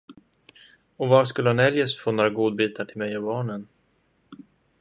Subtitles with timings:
[0.97, 3.67] Och var skulle hon eljest fått några godbitar åt mig och barnen.